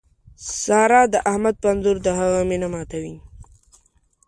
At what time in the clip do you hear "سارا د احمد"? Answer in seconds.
0.61-1.55